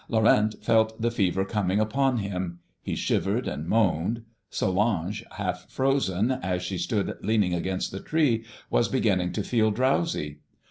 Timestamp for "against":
7.53-7.91